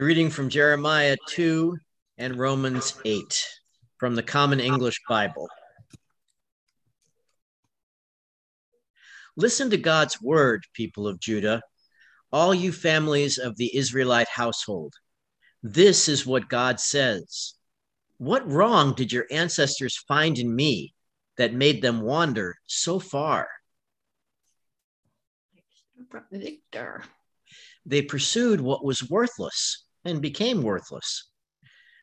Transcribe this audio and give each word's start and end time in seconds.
Reading 0.00 0.30
from 0.30 0.48
Jeremiah 0.48 1.16
2 1.26 1.76
and 2.18 2.38
Romans 2.38 2.94
8 3.04 3.48
from 3.96 4.14
the 4.14 4.22
Common 4.22 4.60
English 4.60 5.00
Bible. 5.08 5.48
Listen 9.36 9.68
to 9.70 9.76
God's 9.76 10.22
word, 10.22 10.64
people 10.72 11.08
of 11.08 11.18
Judah, 11.18 11.62
all 12.32 12.54
you 12.54 12.70
families 12.70 13.38
of 13.38 13.56
the 13.56 13.76
Israelite 13.76 14.28
household. 14.28 14.94
This 15.64 16.08
is 16.08 16.24
what 16.24 16.48
God 16.48 16.78
says. 16.78 17.54
What 18.18 18.48
wrong 18.48 18.94
did 18.94 19.10
your 19.10 19.26
ancestors 19.32 19.96
find 20.06 20.38
in 20.38 20.54
me 20.54 20.94
that 21.38 21.52
made 21.52 21.82
them 21.82 22.02
wander 22.02 22.54
so 22.68 23.00
far? 23.00 23.48
Victor. 26.30 27.02
They 27.84 28.02
pursued 28.02 28.60
what 28.60 28.84
was 28.84 29.10
worthless 29.10 29.86
and 30.04 30.22
became 30.22 30.62
worthless. 30.62 31.28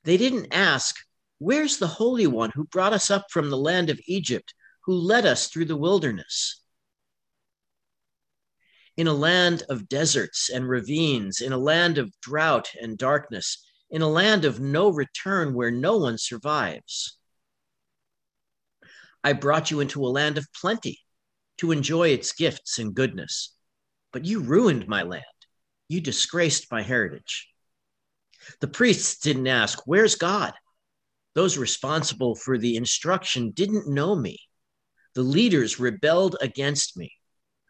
They 0.04 0.18
didn't 0.18 0.54
ask, 0.54 0.96
Where's 1.38 1.78
the 1.78 1.88
Holy 1.88 2.28
One 2.28 2.52
who 2.52 2.66
brought 2.66 2.94
us 2.94 3.12
up 3.12 3.26
from 3.30 3.50
the 3.50 3.58
land 3.58 3.90
of 3.90 4.00
Egypt, 4.08 4.54
who 4.86 4.94
led 4.94 5.26
us 5.26 5.48
through 5.48 5.66
the 5.66 5.76
wilderness? 5.76 6.62
In 8.96 9.08
a 9.08 9.14
land 9.14 9.64
of 9.68 9.90
deserts 9.90 10.50
and 10.50 10.70
ravines, 10.70 11.42
in 11.42 11.52
a 11.52 11.58
land 11.58 11.98
of 11.98 12.14
drought 12.22 12.70
and 12.80 12.98
darkness, 12.98 13.66
in 13.90 14.02
a 14.02 14.08
land 14.08 14.46
of 14.46 14.60
no 14.60 14.90
return 14.90 15.54
where 15.54 15.72
no 15.72 15.98
one 15.98 16.18
survives. 16.18 17.18
I 19.24 19.34
brought 19.34 19.72
you 19.72 19.80
into 19.80 20.06
a 20.06 20.08
land 20.08 20.38
of 20.38 20.48
plenty 20.54 21.00
to 21.58 21.72
enjoy 21.72 22.10
its 22.10 22.32
gifts 22.32 22.80
and 22.80 22.94
goodness, 22.94 23.56
but 24.14 24.24
you 24.24 24.40
ruined 24.40 24.88
my 24.88 25.04
land. 25.04 25.24
You 25.88 26.00
disgraced 26.00 26.72
my 26.72 26.82
heritage. 26.82 27.50
The 28.62 28.68
priests 28.68 29.20
didn't 29.20 29.48
ask, 29.48 29.80
Where's 29.86 30.16
God? 30.16 30.54
Those 31.34 31.58
responsible 31.58 32.36
for 32.36 32.58
the 32.58 32.78
instruction 32.78 33.52
didn't 33.52 33.88
know 33.88 34.16
me. 34.16 34.40
The 35.14 35.24
leaders 35.24 35.80
rebelled 35.80 36.38
against 36.42 36.98
me. 36.98 37.12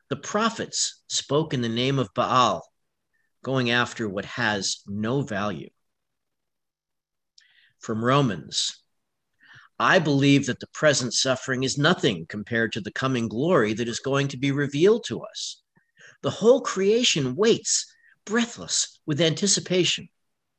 The 0.09 0.15
prophets 0.15 1.01
spoke 1.07 1.53
in 1.53 1.61
the 1.61 1.69
name 1.69 1.97
of 1.97 2.13
Baal, 2.13 2.63
going 3.43 3.71
after 3.71 4.07
what 4.07 4.25
has 4.25 4.81
no 4.85 5.21
value. 5.21 5.69
From 7.79 8.03
Romans 8.03 8.81
I 9.77 9.99
believe 9.99 10.45
that 10.45 10.61
the 10.61 10.67
present 10.67 11.13
suffering 11.13 11.63
is 11.63 11.77
nothing 11.77 12.27
compared 12.27 12.71
to 12.73 12.81
the 12.81 12.91
coming 12.91 13.27
glory 13.27 13.73
that 13.73 13.89
is 13.89 13.99
going 13.99 14.29
to 14.29 14.37
be 14.37 14.51
revealed 14.51 15.03
to 15.07 15.21
us. 15.21 15.61
The 16.21 16.29
whole 16.29 16.61
creation 16.61 17.35
waits, 17.35 17.93
breathless 18.25 18.99
with 19.05 19.19
anticipation 19.19 20.07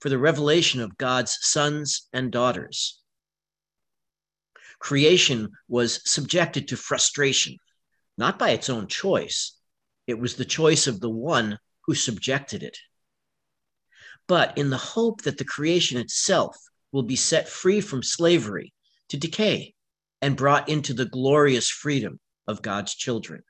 for 0.00 0.08
the 0.08 0.19
revelation 0.19 0.80
of 0.80 0.98
God's 0.98 1.39
sons 1.41 2.08
and 2.12 2.30
daughters. 2.30 3.00
Creation 4.78 5.50
was 5.69 6.00
subjected 6.11 6.69
to 6.69 6.77
frustration, 6.77 7.56
not 8.19 8.38
by 8.38 8.50
its 8.50 8.69
own 8.69 8.86
choice, 8.86 9.56
it 10.06 10.19
was 10.19 10.36
the 10.36 10.44
choice 10.44 10.86
of 10.86 11.00
the 11.00 11.11
one 11.11 11.58
who 11.83 11.94
subjected 11.94 12.62
it. 12.62 12.78
But 14.28 14.56
in 14.58 14.70
the 14.70 14.77
hope 14.77 15.22
that 15.22 15.38
the 15.38 15.44
creation 15.44 15.98
itself 15.98 16.56
will 16.92 17.03
be 17.03 17.16
set 17.16 17.48
free 17.48 17.81
from 17.81 18.03
slavery 18.03 18.72
to 19.08 19.16
decay 19.16 19.75
and 20.20 20.36
brought 20.36 20.69
into 20.69 20.94
the 20.94 21.06
glorious 21.06 21.69
freedom 21.69 22.20
of 22.47 22.62
God's 22.62 22.94
children. 22.94 23.42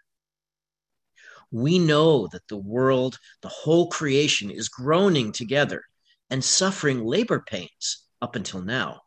We 1.50 1.78
know 1.78 2.26
that 2.28 2.48
the 2.48 2.56
world, 2.56 3.18
the 3.42 3.48
whole 3.48 3.88
creation, 3.88 4.50
is 4.50 4.68
groaning 4.68 5.32
together 5.32 5.82
and 6.30 6.44
suffering 6.44 7.04
labor 7.04 7.44
pains 7.46 8.06
up 8.20 8.36
until 8.36 8.62
now. 8.62 9.00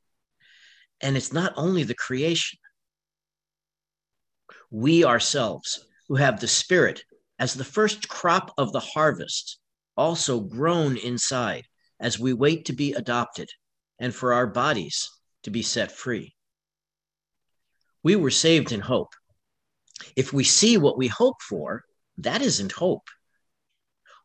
And 1.01 1.15
it's 1.17 1.33
not 1.33 1.53
only 1.55 1.83
the 1.83 1.95
creation, 1.95 2.59
we 4.71 5.03
ourselves, 5.03 5.85
who 6.07 6.15
have 6.15 6.39
the 6.39 6.47
Spirit 6.47 7.03
as 7.39 7.53
the 7.53 7.63
first 7.63 8.09
crop 8.09 8.53
of 8.57 8.71
the 8.71 8.79
harvest, 8.79 9.59
also 9.95 10.39
groan 10.39 10.97
inside 10.97 11.65
as 11.99 12.19
we 12.19 12.33
wait 12.33 12.65
to 12.65 12.73
be 12.73 12.93
adopted 12.93 13.49
and 13.99 14.13
for 14.13 14.33
our 14.33 14.47
bodies 14.47 15.09
to 15.43 15.49
be 15.49 15.61
set 15.61 15.91
free. 15.91 16.35
We 18.03 18.15
were 18.15 18.31
saved 18.31 18.71
in 18.71 18.79
hope. 18.79 19.13
If 20.15 20.31
we 20.31 20.43
see 20.43 20.77
what 20.77 20.97
we 20.97 21.07
hope 21.07 21.41
for, 21.41 21.83
that 22.17 22.41
isn't 22.41 22.71
hope. 22.71 23.07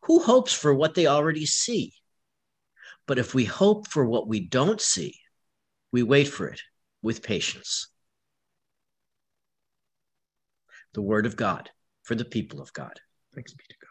Who 0.02 0.22
hopes 0.22 0.52
for 0.52 0.74
what 0.74 0.94
they 0.94 1.06
already 1.06 1.46
see? 1.46 1.92
But 3.06 3.18
if 3.18 3.34
we 3.34 3.44
hope 3.44 3.88
for 3.88 4.04
what 4.04 4.28
we 4.28 4.40
don't 4.40 4.80
see, 4.80 5.14
we 5.92 6.02
wait 6.02 6.28
for 6.28 6.48
it 6.48 6.60
with 7.02 7.22
patience. 7.22 7.88
The 10.94 11.02
word 11.02 11.26
of 11.26 11.36
God 11.36 11.70
for 12.02 12.14
the 12.14 12.24
people 12.24 12.60
of 12.60 12.72
God. 12.72 12.98
Thanks 13.34 13.52
be 13.52 13.64
to 13.68 13.74
God. 13.80 13.88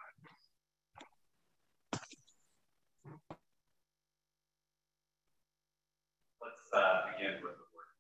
Let's 6.42 6.74
uh, 6.74 7.12
begin 7.12 7.34
with 7.36 7.54
the 7.54 7.70
word. 7.76 7.92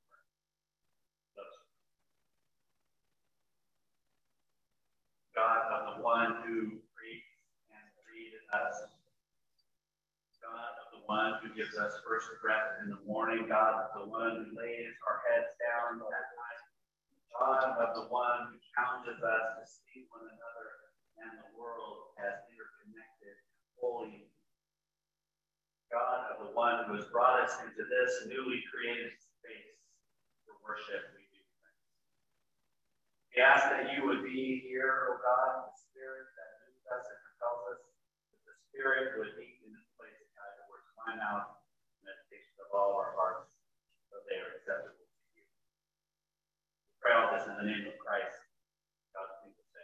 God 5.35 5.61
of 5.73 5.97
the 5.97 6.03
one 6.03 6.35
who 6.45 6.79
creates 6.95 7.33
and 7.69 7.83
created 8.05 8.41
us 8.53 8.92
one 11.13 11.37
who 11.45 11.53
gives 11.53 11.77
us 11.77 11.93
first 12.01 12.25
breath 12.41 12.81
in 12.81 12.89
the 12.89 12.97
morning, 13.05 13.45
God 13.45 13.85
of 13.85 13.89
the 13.93 14.09
one 14.09 14.33
who 14.33 14.49
lays 14.57 14.97
our 15.05 15.21
heads 15.29 15.53
down 15.61 16.01
at 16.01 16.27
night, 16.33 16.63
God 17.37 17.61
of 17.77 17.93
the 17.93 18.09
one 18.09 18.49
who 18.49 18.57
challenges 18.73 19.21
us 19.21 19.45
to 19.61 19.63
see 19.69 20.09
one 20.09 20.25
another 20.25 20.69
and 21.21 21.37
the 21.37 21.53
world 21.53 22.17
as 22.17 22.41
interconnected, 22.49 23.29
and 23.29 23.77
holy. 23.77 24.25
God 25.93 26.33
of 26.33 26.49
the 26.49 26.51
one 26.57 26.89
who 26.89 26.97
has 26.97 27.05
brought 27.13 27.45
us 27.45 27.61
into 27.61 27.85
this 27.85 28.25
newly 28.25 28.65
created 28.73 29.13
space 29.13 29.77
for 30.49 30.57
worship, 30.65 31.13
we 31.13 31.29
do 31.29 31.41
thanks. 31.61 31.85
We 33.29 33.45
ask 33.45 33.69
that 33.69 33.93
you 33.93 34.09
would 34.09 34.25
be 34.25 34.65
here, 34.65 35.13
O 35.13 35.13
oh 35.13 35.17
God, 35.21 35.69
the 35.69 35.77
Spirit 35.77 36.25
that 36.25 36.49
moves 36.65 36.85
us 36.89 37.05
and 37.05 37.21
compels 37.21 37.61
us, 37.69 37.81
that 38.33 38.41
the 38.49 38.57
Spirit 38.73 39.21
would 39.21 39.37
be 39.37 39.52
find 41.03 41.19
out 41.19 41.59
meditation 41.99 42.55
of 42.63 42.71
all 42.71 42.95
our 42.95 43.11
hearts, 43.19 43.51
so 44.07 44.23
they 44.31 44.39
are 44.39 44.55
acceptable 44.55 45.03
to 45.03 45.19
you. 45.35 45.43
We 45.43 46.95
pray 47.03 47.11
all 47.11 47.35
this 47.35 47.43
in 47.43 47.59
the 47.59 47.67
name 47.67 47.91
of 47.91 47.99
Christ. 47.99 48.39
God's 49.11 49.35
people 49.43 49.67
say. 49.67 49.83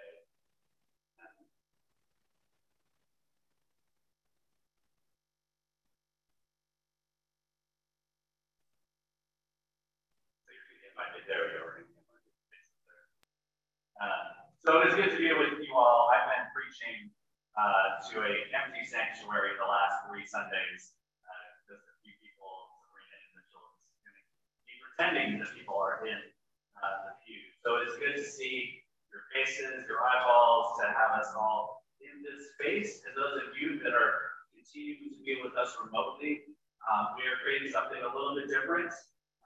Uh, 13.99 14.31
so 14.63 14.79
it 14.79 14.87
is 14.87 14.95
good 14.95 15.11
to 15.11 15.19
be 15.19 15.27
with 15.35 15.59
you 15.59 15.75
all. 15.75 16.07
I've 16.07 16.31
been 16.31 16.47
preaching 16.55 17.11
uh, 17.59 17.99
to 18.07 18.23
an 18.23 18.47
empty 18.55 18.87
sanctuary 18.87 19.51
the 19.59 19.67
last 19.67 20.07
three 20.07 20.23
Sundays 20.23 20.95
pretending 24.99 25.39
that 25.39 25.47
people 25.55 25.79
are 25.79 26.03
in 26.03 26.19
uh, 26.83 26.97
the 27.07 27.13
pew. 27.23 27.39
So 27.63 27.79
it's 27.79 27.95
good 28.03 28.19
to 28.19 28.25
see 28.27 28.83
your 29.15 29.23
faces, 29.31 29.87
your 29.87 30.03
eyeballs, 30.03 30.75
to 30.83 30.91
have 30.91 31.15
us 31.15 31.31
all 31.39 31.87
in 32.03 32.19
this 32.19 32.51
space. 32.59 32.99
And 33.07 33.15
those 33.15 33.39
of 33.47 33.55
you 33.55 33.79
that 33.79 33.95
are 33.95 34.43
continuing 34.51 35.15
to 35.15 35.19
be 35.23 35.39
with 35.39 35.55
us 35.55 35.71
remotely, 35.79 36.43
um, 36.91 37.15
we 37.15 37.23
are 37.31 37.39
creating 37.39 37.71
something 37.71 38.03
a 38.03 38.11
little 38.11 38.35
bit 38.35 38.51
different. 38.51 38.91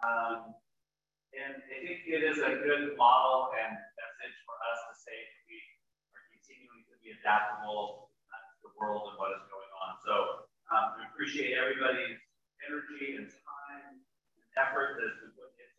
Um, 0.02 0.58
and 1.38 1.62
I 1.62 1.78
think 1.86 2.02
it 2.10 2.26
is 2.26 2.42
a 2.42 2.58
good 2.58 2.98
model 2.98 3.54
and 3.54 3.78
message 3.78 4.38
for 4.50 4.58
us 4.58 4.80
to 4.90 4.94
say 5.06 5.14
that 5.14 5.42
we 5.46 5.58
are 6.18 6.26
continuing 6.34 6.82
to 6.90 6.98
be 6.98 7.14
adaptable 7.14 8.10
uh, 8.34 8.42
to 8.42 8.70
the 8.70 8.74
world 8.74 9.14
and 9.14 9.22
what 9.22 9.38
is 9.38 9.46
going 9.54 9.72
on. 9.86 10.02
So 10.02 10.14
um, 10.74 10.98
we 10.98 11.02
appreciate 11.14 11.54
everybody's 11.58 12.18
energy 12.66 13.22
and 13.22 13.30
time 13.30 14.02
and 14.02 14.46
effort 14.58 14.98
that 15.02 15.14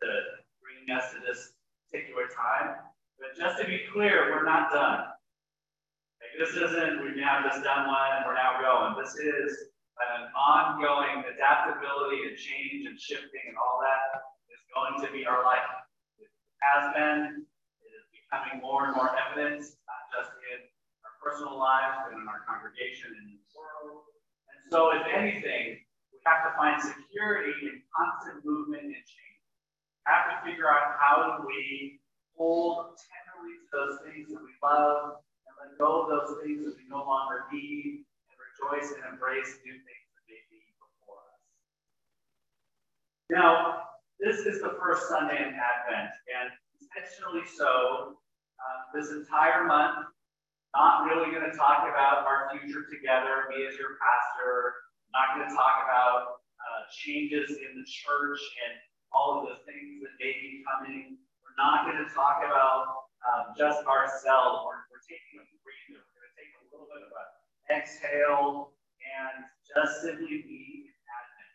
to 0.04 0.44
bringing 0.60 0.92
us 0.92 1.12
to 1.12 1.18
this 1.24 1.56
particular 1.88 2.28
time. 2.28 2.76
But 3.18 3.32
just 3.38 3.60
to 3.60 3.64
be 3.64 3.86
clear, 3.92 4.30
we're 4.30 4.44
not 4.44 4.70
done. 4.70 5.08
Like 6.20 6.34
this 6.38 6.56
isn't 6.56 7.02
we've 7.02 7.16
now 7.16 7.44
just 7.44 7.62
done 7.62 7.86
one 7.86 8.10
and 8.16 8.24
we're 8.26 8.36
now 8.36 8.60
going. 8.60 8.96
This 9.00 9.14
is 9.16 9.74
an 10.00 10.26
ongoing 10.34 11.22
adaptability 11.22 12.26
and 12.26 12.34
change 12.34 12.86
and 12.86 12.98
shifting 12.98 13.44
and 13.46 13.56
all 13.56 13.78
that 13.78 14.24
is 14.50 14.62
going 14.74 14.98
to 15.06 15.08
be 15.14 15.26
our 15.26 15.44
life. 15.46 15.70
It 16.18 16.30
has 16.58 16.90
been, 16.94 17.46
it 17.46 17.92
is 17.94 18.06
becoming 18.10 18.58
more 18.58 18.90
and 18.90 18.96
more 18.96 19.14
evident, 19.14 19.62
not 19.62 20.02
just 20.10 20.34
in 20.50 20.58
our 21.06 21.14
personal 21.22 21.54
lives, 21.58 22.02
but 22.02 22.16
in 22.18 22.26
our 22.26 22.42
congregation 22.48 23.14
and 23.14 23.26
in 23.30 23.38
the 23.38 23.50
world. 23.54 24.02
And 24.50 24.60
so, 24.74 24.90
if 24.96 25.06
anything, 25.06 25.78
we 26.10 26.18
have 26.26 26.42
to 26.48 26.52
find 26.58 26.80
security 26.82 27.54
in 27.68 27.84
constant 27.94 28.42
movement 28.42 28.90
and 28.90 29.04
change. 29.06 29.33
Have 30.06 30.28
to 30.28 30.36
figure 30.44 30.68
out 30.68 31.00
how 31.00 31.38
do 31.38 31.46
we 31.48 32.00
hold 32.36 32.98
tenderly 33.00 33.56
to 33.56 33.66
those 33.72 33.96
things 34.04 34.28
that 34.28 34.42
we 34.42 34.52
love 34.60 35.24
and 35.48 35.52
let 35.56 35.78
go 35.78 36.04
of 36.04 36.12
those 36.12 36.44
things 36.44 36.64
that 36.64 36.76
we 36.76 36.84
no 36.90 37.00
longer 37.04 37.48
need 37.52 38.04
and 38.04 38.36
rejoice 38.36 38.92
and 38.92 39.02
embrace 39.08 39.56
new 39.64 39.72
things 39.72 40.06
that 40.12 40.24
may 40.28 40.42
be 40.52 40.60
before 40.76 41.24
us. 41.24 41.40
Now, 43.32 43.84
this 44.20 44.44
is 44.44 44.60
the 44.60 44.76
first 44.76 45.08
Sunday 45.08 45.40
in 45.40 45.56
Advent, 45.56 46.12
and 46.28 46.52
intentionally 46.80 47.48
so, 47.56 48.20
uh, 48.60 48.80
this 48.92 49.10
entire 49.10 49.64
month, 49.64 50.06
not 50.74 51.06
really 51.06 51.30
going 51.30 51.48
to 51.48 51.56
talk 51.56 51.88
about 51.88 52.26
our 52.26 52.50
future 52.52 52.84
together, 52.90 53.46
me 53.50 53.66
as 53.66 53.78
your 53.78 53.96
pastor, 54.02 54.74
not 55.14 55.36
going 55.36 55.48
to 55.48 55.54
talk 55.54 55.86
about 55.86 56.42
uh, 56.58 56.80
changes 56.90 57.50
in 57.50 57.78
the 57.78 57.86
church 57.86 58.40
and 58.66 58.74
all 59.14 59.40
of 59.40 59.46
the 59.46 59.62
things 59.62 60.02
that 60.02 60.12
may 60.18 60.34
be 60.42 60.66
coming. 60.66 61.16
We're 61.46 61.54
not 61.54 61.86
going 61.86 62.02
to 62.02 62.10
talk 62.10 62.42
about 62.42 63.06
um, 63.22 63.54
just 63.54 63.86
ourselves. 63.86 64.66
We're, 64.66 64.82
we're 64.90 65.06
taking 65.06 65.38
a 65.38 65.46
breather. 65.62 66.02
We're 66.02 66.18
going 66.18 66.28
to 66.28 66.36
take 66.36 66.50
a 66.58 66.62
little 66.74 66.90
bit 66.90 67.06
of 67.06 67.14
an 67.14 67.28
exhale 67.70 68.74
and 69.00 69.46
just 69.62 70.02
simply 70.02 70.42
be 70.42 70.90
in 70.90 70.98
Advent. 71.06 71.54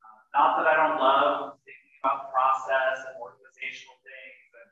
Uh, 0.00 0.20
not 0.32 0.50
that 0.58 0.66
I 0.66 0.74
don't 0.80 0.96
love 0.96 1.60
thinking 1.68 1.94
about 2.00 2.32
process 2.32 3.04
and 3.04 3.20
organizational 3.20 4.00
things 4.00 4.48
and 4.56 4.68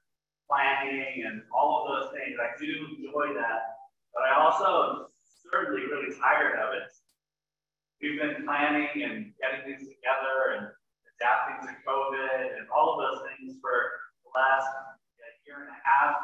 planning 0.49 1.29
and 1.29 1.45
all 1.53 1.85
of 1.85 1.93
those 1.93 2.09
things. 2.17 2.41
I 2.41 2.57
do 2.57 2.73
enjoy 2.97 3.37
that, 3.37 3.77
but 4.17 4.25
I 4.25 4.33
also 4.41 5.05
am 5.05 5.13
certainly 5.53 5.85
really 5.85 6.17
tired 6.17 6.57
of 6.65 6.73
it. 6.73 6.89
We've 8.01 8.17
been 8.17 8.47
planning 8.47 8.89
and 9.03 9.35
getting 9.43 9.63
things 9.67 9.85
together 9.85 10.57
and 10.57 10.67
adapting 11.19 11.67
to 11.67 11.75
COVID 11.83 12.63
and 12.63 12.71
all 12.71 12.95
of 12.95 13.03
those 13.03 13.27
things 13.27 13.59
for 13.59 13.75
the 14.23 14.31
last 14.39 14.71
year 15.43 15.67
and 15.67 15.73
a 15.75 15.81
half. 15.83 16.15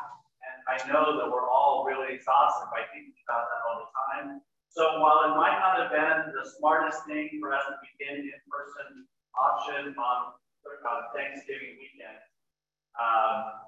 And 0.44 0.56
I 0.70 0.76
know 0.86 1.18
that 1.18 1.26
we're 1.26 1.50
all 1.50 1.82
really 1.82 2.14
exhausted 2.14 2.70
by 2.70 2.86
thinking 2.94 3.18
about 3.26 3.50
that 3.50 3.60
all 3.66 3.76
the 3.82 3.90
time. 3.90 4.26
So 4.70 5.02
while 5.02 5.26
it 5.26 5.34
might 5.34 5.58
not 5.58 5.80
have 5.80 5.90
been 5.90 6.34
the 6.34 6.46
smartest 6.58 7.02
thing 7.06 7.40
for 7.40 7.54
us 7.54 7.64
to 7.66 7.74
begin 7.82 8.28
in-person 8.28 9.06
option 9.34 9.94
on, 9.98 10.36
on 10.36 10.98
Thanksgiving 11.16 11.74
weekend, 11.80 12.20
um, 13.00 13.64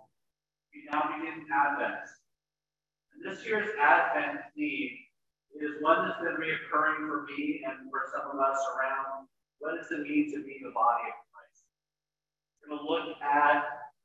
we 0.70 0.86
now 0.92 1.16
begin 1.16 1.46
Advent. 1.50 2.06
And 3.14 3.20
this 3.24 3.42
year's 3.46 3.70
Advent 3.80 4.44
theme 4.54 4.98
is 5.56 5.80
one 5.80 6.06
that's 6.06 6.20
been 6.20 6.36
reoccurring 6.36 7.08
for 7.08 7.24
me 7.24 7.64
and 7.64 7.88
for 7.90 8.12
some 8.12 8.28
of 8.28 8.36
us 8.36 8.58
around 8.76 9.26
what 9.58 9.76
does 9.76 9.88
it 9.90 10.04
mean 10.04 10.32
to 10.34 10.44
be 10.44 10.60
the 10.60 10.72
body 10.72 11.08
of 11.08 11.16
Christ? 11.32 11.60
We're 12.60 12.76
going 12.76 12.84
to 12.84 12.88
look 12.88 13.08
at 13.24 13.56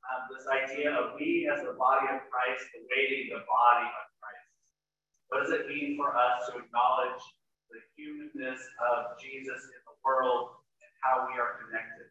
um, 0.08 0.22
this 0.32 0.48
idea 0.48 0.92
of 0.92 1.14
we 1.16 1.48
as 1.48 1.62
the 1.62 1.76
body 1.76 2.08
of 2.08 2.24
Christ 2.32 2.64
awaiting 2.74 3.30
the 3.30 3.44
body 3.44 3.86
of 3.86 4.04
Christ. 4.18 4.48
What 5.28 5.38
does 5.44 5.52
it 5.52 5.68
mean 5.68 5.96
for 5.96 6.16
us 6.16 6.48
to 6.50 6.58
acknowledge 6.58 7.20
the 7.70 7.80
humanness 7.96 8.60
of 8.80 9.16
Jesus 9.20 9.60
in 9.72 9.80
the 9.88 9.96
world 10.04 10.60
and 10.80 10.90
how 11.04 11.28
we 11.28 11.36
are 11.36 11.60
connected? 11.62 12.10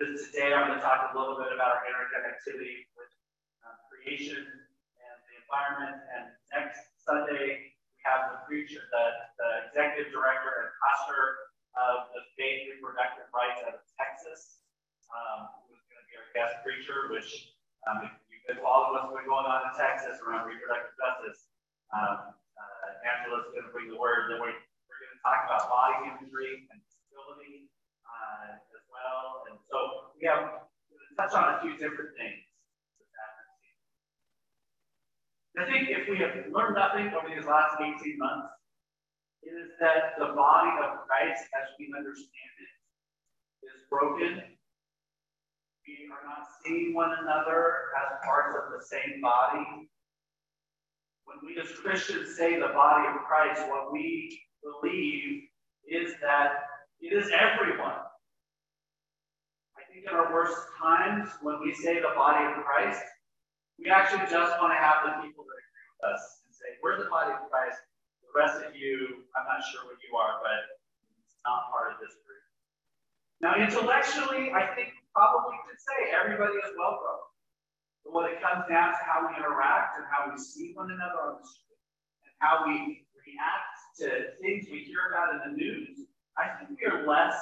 This, 0.00 0.32
today, 0.32 0.56
I'm 0.56 0.72
going 0.72 0.80
to 0.80 0.84
talk 0.84 1.12
a 1.12 1.16
little 1.16 1.36
bit 1.36 1.52
about 1.52 1.80
our 1.80 1.84
interconnectivity 1.84 2.88
with 2.96 3.12
uh, 3.60 3.76
creation 3.92 4.40
and 4.40 5.16
the 5.28 5.34
environment. 5.44 6.00
And 6.16 6.24
next 6.56 6.80
Sunday, 7.04 7.76
we 7.76 7.98
have 8.08 8.32
the 8.32 8.38
preacher, 8.48 8.80
the, 8.80 9.04
the 9.36 9.48
executive 9.68 10.08
director 10.08 10.48
and 10.64 10.72
pastor 10.80 11.49
of 11.80 12.12
the 12.12 12.22
Faith 12.36 12.68
Reproductive 12.68 13.28
Rights 13.32 13.64
out 13.64 13.80
of 13.80 13.82
Texas, 13.96 14.60
um, 15.08 15.48
who's 15.64 15.80
going 15.88 16.00
to 16.00 16.06
be 16.08 16.14
our 16.20 16.28
guest 16.36 16.60
preacher, 16.60 17.08
which 17.08 17.56
um, 17.88 18.04
if 18.04 18.12
you've 18.28 18.44
been 18.44 18.60
following 18.60 19.00
what's 19.00 19.16
been 19.16 19.24
going 19.24 19.48
on 19.48 19.64
in 19.68 19.72
Texas 19.72 20.20
around 20.20 20.44
reproductive 20.44 20.92
justice, 21.00 21.48
um, 21.96 22.36
uh, 22.36 23.08
Angela's 23.16 23.48
going 23.56 23.64
to 23.64 23.72
bring 23.72 23.88
the 23.88 23.96
word. 23.96 24.28
Then 24.28 24.44
we're, 24.44 24.52
we're 24.52 25.00
going 25.00 25.14
to 25.16 25.22
talk 25.24 25.48
about 25.48 25.72
body 25.72 26.12
imagery 26.12 26.68
and 26.68 26.76
disability 26.84 27.72
uh, 28.04 28.60
as 28.60 28.84
well. 28.92 29.48
And 29.48 29.56
so 29.72 30.12
we 30.12 30.28
have 30.28 30.68
to 30.68 31.12
touch 31.16 31.32
on 31.32 31.56
a 31.56 31.64
few 31.64 31.74
different 31.80 32.12
things. 32.20 32.44
I 35.58 35.66
think 35.66 35.90
if 35.92 36.08
we 36.08 36.16
have 36.24 36.32
learned 36.48 36.76
nothing 36.78 37.12
over 37.12 37.28
these 37.28 37.44
last 37.44 37.76
18 37.76 38.00
months, 38.16 38.48
is 39.42 39.70
that 39.80 40.18
the 40.18 40.32
body 40.36 40.70
of 40.84 41.06
Christ, 41.06 41.44
as 41.56 41.68
we 41.78 41.92
understand 41.96 42.54
it, 42.60 43.66
is 43.66 43.82
broken. 43.88 44.42
We 45.86 46.08
are 46.12 46.24
not 46.24 46.46
seeing 46.64 46.94
one 46.94 47.10
another 47.22 47.90
as 47.98 48.18
parts 48.24 48.56
of 48.56 48.72
the 48.72 48.84
same 48.84 49.20
body. 49.20 49.88
When 51.24 51.38
we 51.44 51.60
as 51.60 51.70
Christians 51.70 52.36
say 52.36 52.58
the 52.60 52.68
body 52.74 53.08
of 53.08 53.22
Christ, 53.24 53.62
what 53.68 53.92
we 53.92 54.40
believe 54.62 55.42
is 55.88 56.14
that 56.20 56.52
it 57.00 57.12
is 57.12 57.30
everyone. 57.32 57.96
I 59.76 59.82
think 59.92 60.04
in 60.06 60.14
our 60.14 60.32
worst 60.32 60.56
times, 60.80 61.28
when 61.42 61.60
we 61.62 61.74
say 61.74 61.96
the 61.96 62.12
body 62.14 62.44
of 62.44 62.64
Christ, 62.64 63.00
we 63.78 63.90
actually 63.90 64.28
just 64.28 64.60
want 64.60 64.72
to 64.72 64.78
have 64.78 65.02
the 65.06 65.26
people 65.26 65.44
that 65.48 65.56
agree 65.56 65.88
with 65.96 66.12
us 66.12 66.22
and 66.44 66.54
say, 66.54 66.76
we're 66.82 67.02
the 67.02 67.08
body 67.08 67.32
of 67.32 67.48
Christ. 67.50 67.80
The 68.30 68.38
rest 68.38 68.62
of 68.62 68.78
you, 68.78 69.26
I'm 69.34 69.46
not 69.50 69.58
sure 69.74 69.82
what 69.90 69.98
you 70.06 70.14
are, 70.14 70.38
but 70.38 70.78
it's 71.26 71.34
not 71.42 71.66
part 71.74 71.90
of 71.90 71.98
this 71.98 72.14
group. 72.22 72.46
Now, 73.42 73.58
intellectually, 73.58 74.54
I 74.54 74.70
think 74.78 74.94
probably 75.10 75.58
could 75.66 75.82
say 75.82 76.14
everybody 76.14 76.54
is 76.62 76.70
welcome. 76.78 77.26
But 78.06 78.14
when 78.14 78.26
it 78.30 78.38
comes 78.38 78.70
down 78.70 78.94
to 78.94 79.02
how 79.02 79.26
we 79.26 79.34
interact 79.34 79.98
and 79.98 80.06
how 80.06 80.30
we 80.30 80.38
see 80.38 80.70
one 80.78 80.94
another 80.94 81.18
on 81.26 81.42
the 81.42 81.46
street 81.46 81.82
and 82.22 82.34
how 82.38 82.62
we 82.62 83.02
react 83.18 83.74
to 83.98 84.38
things 84.38 84.70
we 84.70 84.86
hear 84.86 85.10
about 85.10 85.34
in 85.34 85.50
the 85.50 85.52
news, 85.58 86.06
I 86.38 86.54
think 86.54 86.78
we 86.78 86.86
are 86.86 87.02
less 87.02 87.34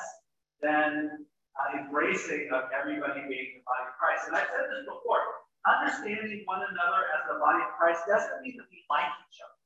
than 0.64 1.28
uh, 1.52 1.84
embracing 1.84 2.48
of 2.48 2.72
everybody 2.72 3.28
being 3.28 3.60
the 3.60 3.62
body 3.68 3.84
of 3.84 3.94
Christ. 4.00 4.24
And 4.24 4.40
I've 4.40 4.48
said 4.48 4.72
this 4.72 4.88
before 4.88 5.20
understanding 5.68 6.48
one 6.48 6.64
another 6.64 7.12
as 7.12 7.28
the 7.28 7.36
body 7.36 7.60
of 7.60 7.76
Christ 7.76 8.08
doesn't 8.08 8.40
mean 8.40 8.56
that 8.56 8.66
we 8.72 8.88
like 8.88 9.12
each 9.28 9.38
other. 9.44 9.57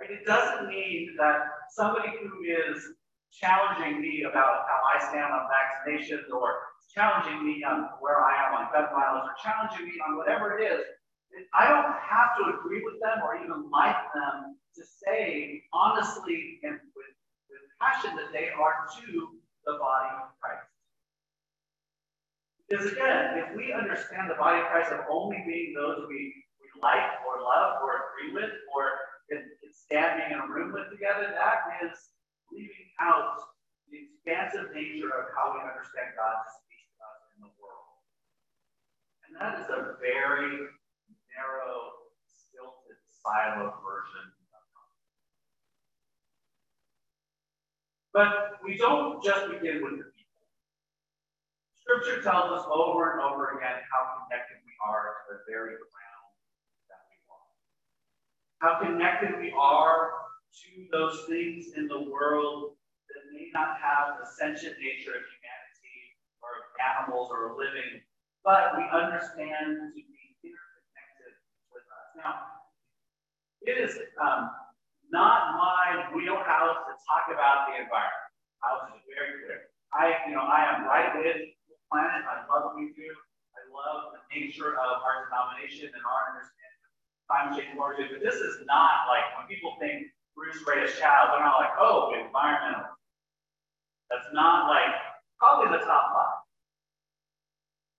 Right? 0.00 0.10
It 0.10 0.26
doesn't 0.26 0.68
mean 0.68 1.14
that 1.18 1.38
somebody 1.70 2.10
who 2.20 2.42
is 2.42 2.82
challenging 3.30 4.00
me 4.00 4.24
about 4.28 4.66
how 4.70 4.80
I 4.86 4.98
stand 5.10 5.32
on 5.32 5.46
vaccinations 5.50 6.30
or 6.32 6.54
challenging 6.94 7.44
me 7.44 7.64
on 7.64 7.90
where 8.00 8.22
I 8.22 8.46
am 8.46 8.54
on 8.54 8.72
gun 8.72 8.86
violence 8.94 9.26
or 9.26 9.34
challenging 9.42 9.86
me 9.86 9.94
on 10.06 10.16
whatever 10.16 10.58
it 10.58 10.62
is, 10.62 10.80
I 11.52 11.66
don't 11.66 11.90
have 11.98 12.38
to 12.38 12.58
agree 12.58 12.82
with 12.84 13.00
them 13.02 13.18
or 13.26 13.36
even 13.36 13.70
like 13.70 13.98
them 14.14 14.56
to 14.76 14.82
say 14.84 15.62
honestly 15.72 16.60
and 16.62 16.78
with, 16.94 17.14
with 17.50 17.62
passion 17.80 18.14
that 18.16 18.30
they 18.32 18.50
are 18.54 18.86
to 18.86 19.34
the 19.66 19.74
body 19.78 20.10
of 20.22 20.30
Christ. 20.38 20.70
Because 22.68 22.92
again, 22.92 23.38
if 23.38 23.56
we 23.56 23.72
understand 23.72 24.30
the 24.30 24.38
body 24.38 24.62
of 24.62 24.66
Christ 24.70 24.92
of 24.92 25.00
only 25.10 25.42
being 25.46 25.74
those 25.74 26.06
we, 26.08 26.32
we 26.62 26.66
like 26.80 27.18
or 27.26 27.42
love 27.42 27.82
or 27.82 28.14
agree 28.14 28.34
with 28.34 28.50
or 28.74 29.13
can, 29.30 29.44
standing 29.72 30.32
in 30.32 30.38
a 30.38 30.48
room 30.48 30.72
with 30.72 30.90
together, 30.90 31.32
that 31.34 31.84
is 31.84 31.96
leaving 32.52 32.90
out 33.00 33.40
the 33.90 34.04
expansive 34.04 34.72
nature 34.74 35.12
of 35.12 35.32
how 35.36 35.54
we 35.56 35.60
understand 35.64 36.16
God 36.16 36.44
to 36.44 36.50
speak 36.62 36.82
to 36.92 36.98
us 37.04 37.20
in 37.34 37.38
the 37.44 37.52
world. 37.60 37.94
And 39.26 39.32
that 39.40 39.64
is 39.64 39.68
a 39.70 39.96
very 40.00 40.68
narrow, 41.32 42.06
stilted, 42.28 42.98
siloed 43.22 43.76
version. 43.82 44.34
But 48.14 48.62
we 48.62 48.78
don't 48.78 49.18
just 49.26 49.50
begin 49.50 49.82
with 49.82 49.98
the 49.98 50.06
people. 50.14 50.46
Scripture 51.74 52.22
tells 52.22 52.46
us 52.54 52.64
over 52.70 53.10
and 53.10 53.20
over 53.20 53.58
again 53.58 53.82
how 53.90 54.22
connected 54.22 54.62
we 54.62 54.70
are 54.86 55.18
to 55.26 55.34
the 55.34 55.38
very 55.50 55.74
ground 55.74 56.30
that 56.86 57.02
we 57.10 57.18
walk. 57.26 57.50
How 58.64 58.80
connected 58.80 59.36
we 59.36 59.52
are 59.52 60.32
to 60.64 60.88
those 60.88 61.28
things 61.28 61.76
in 61.76 61.84
the 61.84 62.00
world 62.08 62.72
that 63.12 63.20
may 63.28 63.52
not 63.52 63.76
have 63.76 64.16
the 64.16 64.24
sentient 64.24 64.80
nature 64.80 65.12
of 65.12 65.20
humanity 65.20 66.00
or 66.40 66.64
of 66.64 66.66
animals 66.80 67.28
or 67.28 67.60
living, 67.60 68.00
but 68.40 68.72
we 68.72 68.88
understand 68.88 69.84
to 69.84 69.86
be 69.92 70.08
interconnected 70.40 71.36
with 71.76 71.84
us. 71.92 72.08
Now, 72.16 72.64
it 73.68 73.76
is 73.76 74.00
um, 74.16 74.48
not 75.12 75.60
my 75.60 76.08
wheelhouse 76.16 76.88
to 76.88 76.96
talk 77.04 77.28
about 77.28 77.68
the 77.68 77.84
environment. 77.84 78.32
I'll 78.64 78.88
be 78.88 78.96
very 79.12 79.44
clear. 79.44 79.68
I, 79.92 80.24
you 80.24 80.32
know, 80.32 80.48
I 80.48 80.72
am 80.72 80.88
right 80.88 81.12
with 81.12 81.52
the 81.68 81.76
planet. 81.92 82.24
I 82.24 82.48
love 82.48 82.72
what 82.72 82.80
we 82.80 82.96
do. 82.96 83.12
I 83.12 83.60
love 83.68 84.16
the 84.16 84.24
nature 84.32 84.72
of 84.72 85.04
our 85.04 85.28
denomination 85.28 85.92
and 85.92 86.00
our 86.08 86.32
understanding 86.32 86.63
climate 87.28 87.58
change 87.58 87.76
warfare. 87.76 88.08
But 88.10 88.22
this 88.22 88.36
is 88.36 88.60
not 88.66 89.08
like 89.08 89.24
when 89.38 89.48
people 89.48 89.76
think 89.80 90.08
Bruce 90.34 90.62
Reyes-Chow, 90.66 91.30
they're 91.30 91.46
not 91.46 91.60
like, 91.60 91.74
oh, 91.78 92.12
environmental. 92.14 92.90
That's 94.10 94.28
not 94.32 94.68
like 94.68 94.94
probably 95.38 95.78
the 95.78 95.84
top 95.84 96.12
five. 96.12 96.44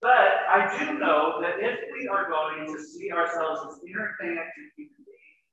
But 0.02 0.46
I 0.46 0.58
do 0.78 0.98
know 0.98 1.40
that 1.40 1.58
if 1.58 1.80
we 1.92 2.06
are 2.06 2.28
going 2.28 2.72
to 2.72 2.82
see 2.82 3.10
ourselves 3.10 3.60
as 3.72 3.82
interconnected 3.82 4.70
human 4.76 5.02
beings, 5.02 5.46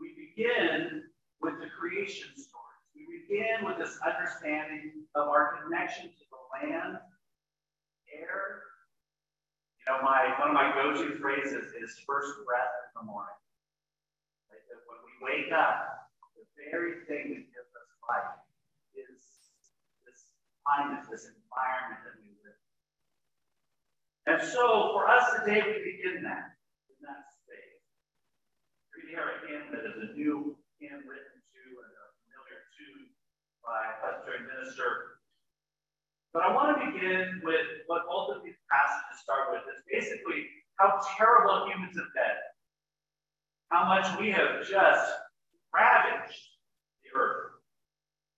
we 0.00 0.16
begin 0.16 1.04
with 1.40 1.60
the 1.60 1.68
creation 1.68 2.28
story. 2.34 2.80
We 2.96 3.22
begin 3.28 3.64
with 3.64 3.78
this 3.78 3.98
understanding 4.04 5.04
of 5.14 5.28
our 5.28 5.60
connection 5.62 6.08
to 6.08 6.24
the 6.32 6.40
land, 6.56 6.98
air. 8.10 8.62
You 9.78 9.92
know, 9.92 10.02
my 10.02 10.34
one 10.40 10.48
of 10.48 10.54
my 10.54 10.72
go-to 10.74 11.18
phrases 11.20 11.72
is 11.76 12.00
first 12.06 12.32
breath 12.44 12.79
the 13.00 13.08
morning. 13.08 13.40
Like 14.52 14.60
that 14.68 14.84
when 14.84 15.00
we 15.08 15.12
wake 15.24 15.50
up, 15.56 16.12
the 16.36 16.44
very 16.68 17.00
thing 17.08 17.32
that 17.32 17.44
gives 17.48 17.72
us 17.72 17.88
life 18.04 18.36
is 18.92 19.16
this 20.04 20.36
climate, 20.60 21.08
this 21.08 21.32
environment 21.32 22.04
that 22.04 22.20
we 22.20 22.28
live 22.44 22.60
in. 22.60 24.36
and 24.36 24.40
so 24.44 24.92
for 24.92 25.08
us 25.08 25.24
today, 25.40 25.64
we 25.64 25.96
begin 25.96 26.20
that 26.28 26.60
in 26.92 27.00
that 27.08 27.24
space. 27.40 27.80
Read 28.92 29.16
here 29.16 29.24
a 29.24 29.36
hymn 29.48 29.72
that 29.72 29.88
is 29.88 29.96
a 29.96 30.12
new 30.12 30.52
hymn 30.76 31.00
written 31.08 31.40
to 31.40 31.60
and 31.80 31.92
a 31.96 32.04
familiar 32.20 32.60
tune 32.76 33.08
by 33.64 33.96
and 34.28 34.44
minister. 34.44 35.24
But 36.36 36.44
I 36.44 36.52
want 36.52 36.76
to 36.76 36.84
begin 36.84 37.40
with 37.42 37.88
what 37.88 38.04
both 38.06 38.36
of 38.36 38.44
these 38.44 38.60
passages 38.70 39.24
start 39.24 39.50
with 39.50 39.66
is 39.72 39.82
basically 39.88 40.46
how 40.78 41.00
terrible 41.18 41.66
humans 41.66 41.96
have 41.98 42.12
been. 42.14 42.49
How 43.70 43.86
much 43.86 44.18
we 44.18 44.30
have 44.30 44.66
just 44.68 45.10
ravaged 45.74 46.42
the 47.04 47.18
earth. 47.18 47.52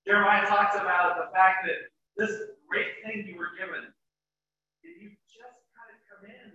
Jeremiah 0.06 0.46
talks 0.46 0.76
about 0.76 1.16
the 1.16 1.32
fact 1.32 1.66
that 1.66 1.88
this 2.16 2.36
great 2.68 3.00
thing 3.04 3.26
you 3.26 3.38
were 3.38 3.56
given 3.58 3.84
and 4.84 4.92
You've 5.00 5.16
just 5.30 5.62
kind 5.72 5.90
of 5.90 5.98
come 6.10 6.24
in 6.28 6.50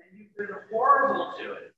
and 0.00 0.08
you've 0.16 0.34
been 0.36 0.56
horrible 0.70 1.32
to 1.38 1.52
it. 1.52 1.72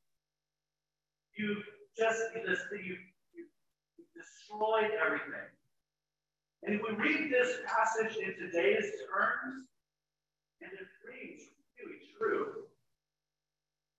You've 1.37 1.65
just 1.97 2.19
this 2.35 2.61
you, 2.73 2.97
you, 3.35 3.45
you 3.99 4.05
destroyed 4.15 4.91
everything. 5.05 5.51
And 6.63 6.75
if 6.75 6.81
we 6.83 6.95
read 6.95 7.31
this 7.31 7.59
passage 7.67 8.17
in 8.17 8.35
today's 8.35 8.91
terms, 9.07 9.67
and 10.61 10.71
it 10.73 10.89
rings 11.07 11.43
really 11.79 12.03
true. 12.19 12.67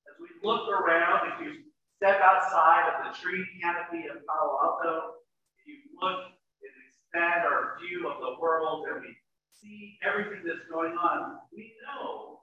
As 0.08 0.16
we 0.20 0.28
look 0.44 0.68
around, 0.68 1.32
if 1.32 1.46
you 1.46 1.69
step 2.00 2.22
outside 2.24 2.88
of 2.96 3.12
the 3.12 3.20
tree 3.20 3.44
canopy 3.62 4.08
of 4.08 4.24
Palo 4.24 4.56
Alto, 4.64 5.20
you 5.68 5.76
look 6.00 6.32
and 6.64 6.74
expand 6.88 7.44
our 7.44 7.76
view 7.76 8.08
of 8.08 8.24
the 8.24 8.40
world 8.40 8.88
and 8.88 9.04
we 9.04 9.12
see 9.52 10.00
everything 10.00 10.48
that's 10.48 10.64
going 10.72 10.96
on, 10.96 11.44
we 11.52 11.76
know 11.84 12.40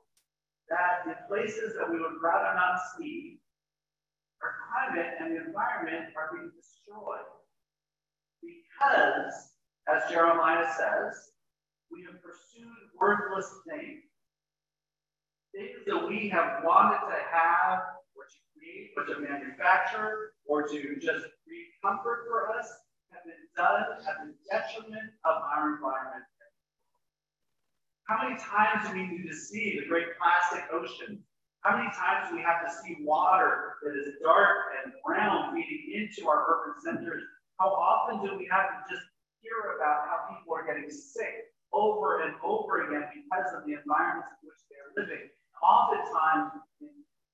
that 0.69 1.09
in 1.09 1.15
places 1.27 1.73
that 1.79 1.89
we 1.89 1.97
would 1.97 2.21
rather 2.23 2.53
not 2.55 2.77
see, 2.99 3.41
our 4.45 4.53
climate 4.69 5.17
and 5.21 5.33
the 5.33 5.47
environment 5.47 6.13
are 6.13 6.37
being 6.37 6.53
destroyed. 6.53 7.25
Because, 8.45 9.57
as 9.89 10.11
Jeremiah 10.11 10.69
says, 10.77 11.33
we 11.91 12.05
have 12.05 12.21
pursued 12.21 12.93
worthless 13.01 13.49
things. 13.67 14.05
Things 15.55 15.81
that 15.87 16.07
we 16.07 16.29
have 16.29 16.63
wanted 16.63 17.01
to 17.09 17.17
have, 17.33 17.96
or 18.97 19.05
to 19.05 19.15
create, 19.15 19.27
or 19.27 19.27
to 19.27 19.33
manufacture, 19.33 20.33
or 20.47 20.67
to 20.69 20.97
just 20.97 21.27
create 21.47 21.71
comfort 21.83 22.27
for 22.29 22.51
us, 22.51 22.69
have 23.13 23.23
been 23.25 23.47
done 23.57 23.87
at 24.07 24.17
the 24.27 24.35
detriment 24.51 25.11
of 25.25 25.43
our 25.55 25.75
environment 25.77 26.25
how 28.07 28.23
many 28.23 28.39
times 28.39 28.87
do 28.87 28.95
we 28.95 29.07
need 29.07 29.27
to 29.27 29.35
see 29.35 29.79
the 29.81 29.87
great 29.87 30.07
plastic 30.15 30.63
ocean? 30.73 31.19
How 31.63 31.77
many 31.77 31.91
times 31.91 32.31
do 32.31 32.37
we 32.37 32.43
have 32.43 32.63
to 32.63 32.71
see 32.71 33.03
water 33.03 33.75
that 33.83 33.99
is 33.99 34.15
dark 34.23 34.71
and 34.79 34.95
brown 35.05 35.51
feeding 35.51 35.91
into 35.91 36.31
our 36.31 36.47
urban 36.47 36.79
centers? 36.79 37.23
How 37.59 37.67
often 37.75 38.23
do 38.23 38.39
we 38.39 38.47
have 38.47 38.71
to 38.71 38.95
just 38.95 39.03
hear 39.43 39.75
about 39.75 40.07
how 40.07 40.31
people 40.31 40.55
are 40.55 40.63
getting 40.63 40.87
sick 40.89 41.51
over 41.75 42.23
and 42.23 42.35
over 42.47 42.87
again 42.87 43.11
because 43.11 43.51
of 43.59 43.67
the 43.67 43.75
environments 43.75 44.31
in 44.39 44.55
which 44.55 44.63
they're 44.71 44.95
living? 45.03 45.27
Oftentimes 45.59 46.63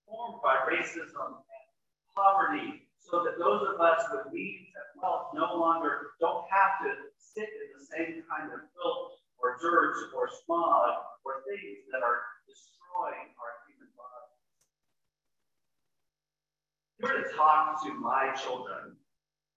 informed 0.07 0.43
by 0.43 0.57
racism 0.67 1.39
and 1.39 1.67
poverty, 2.15 2.83
so 3.01 3.23
that 3.25 3.39
those 3.39 3.63
of 3.67 3.81
us 3.81 4.03
with 4.13 4.33
means 4.33 4.69
and 4.75 5.03
wealth 5.03 5.35
no 5.35 5.59
longer 5.59 6.15
don't 6.21 6.45
have 6.51 6.83
to 6.83 6.95
sit 7.19 7.49
in 7.49 7.69
the 7.75 7.85
same 7.85 8.23
kind 8.31 8.53
of 8.53 8.61
filth 8.75 9.19
or 9.39 9.59
dirt 9.61 9.95
or 10.15 10.29
smog 10.45 11.03
or 11.25 11.43
things 11.47 11.83
that 11.91 12.03
are 12.03 12.23
destroying 12.47 13.35
our 13.39 13.53
human 13.67 13.91
bodies. 13.99 14.39
You 16.99 17.03
were 17.11 17.19
to 17.23 17.37
talk 17.37 17.83
to 17.85 17.91
my 17.95 18.35
children, 18.39 18.97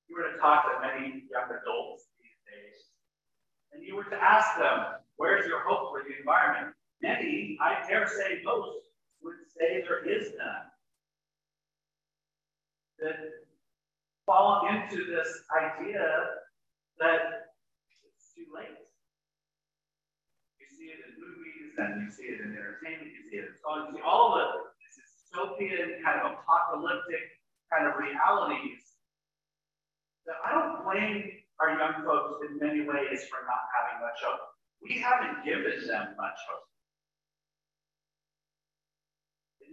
you 0.10 0.16
were 0.18 0.32
to 0.32 0.38
talk 0.38 0.66
to 0.66 0.82
many 0.82 1.24
young 1.30 1.50
adults 1.50 2.10
these 2.18 2.40
days, 2.50 2.90
and 3.74 3.84
you 3.86 3.96
were 3.96 4.10
to 4.10 4.18
ask 4.18 4.58
them, 4.58 5.02
where's 5.18 5.46
your 5.46 5.62
hope 5.62 5.92
for 5.94 6.02
the 6.02 6.18
environment? 6.18 6.74
Many, 7.02 7.58
I 7.62 7.86
dare 7.88 8.08
say 8.08 8.42
most, 8.44 8.85
say 9.58 9.84
there 9.88 10.04
is 10.04 10.32
none. 10.38 10.68
That 13.00 13.20
fall 14.26 14.68
into 14.68 15.06
this 15.06 15.30
idea 15.54 16.02
that 17.00 17.52
it's 18.04 18.32
too 18.34 18.48
late 18.56 18.80
You 20.60 20.68
see 20.72 20.90
it 20.96 21.00
in 21.04 21.12
movies, 21.20 21.76
and 21.78 22.02
you 22.02 22.10
see 22.12 22.32
it 22.32 22.40
in 22.42 22.56
entertainment, 22.56 23.12
you 23.12 23.24
see 23.30 23.38
it 23.44 23.52
in 23.52 23.56
songs, 23.60 23.92
you 23.92 24.00
see 24.00 24.04
all 24.06 24.36
the 24.36 24.72
dystopian, 24.82 26.02
kind 26.04 26.24
of 26.24 26.40
apocalyptic 26.40 27.36
kind 27.72 27.88
of 27.88 28.00
realities. 28.00 28.82
That 30.26 30.40
I 30.42 30.56
don't 30.56 30.84
blame 30.84 31.30
our 31.60 31.78
young 31.78 32.04
folks 32.04 32.42
in 32.50 32.58
many 32.58 32.82
ways 32.82 33.28
for 33.30 33.40
not 33.46 33.64
having 33.76 34.02
much 34.02 34.20
hope. 34.24 34.42
We 34.82 34.98
haven't 35.00 35.46
given 35.46 35.86
them 35.88 36.16
much 36.18 36.40
hope. 36.50 36.66